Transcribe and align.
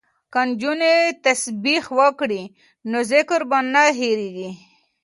که 0.33 0.41
نجونې 0.47 0.95
تسبیح 1.25 1.83
وکړي 1.99 2.43
نو 2.89 2.97
ذکر 3.11 3.41
به 3.49 3.59
نه 3.73 3.83
هیریږي. 3.99 4.49